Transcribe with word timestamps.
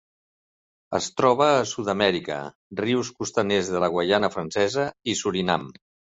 Es 0.99 1.09
troba 1.19 1.49
a 1.57 1.67
Sud-amèrica: 1.71 2.39
rius 2.81 3.13
costaners 3.21 3.71
de 3.75 3.83
la 3.85 3.93
Guaiana 3.99 4.33
Francesa 4.39 4.89
i 5.15 5.19
Surinam. 5.23 5.71